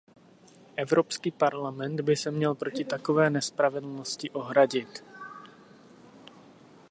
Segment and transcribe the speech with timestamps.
[0.75, 5.03] Evropský parlament by se měl proti takové nespravedlnosti ohradit.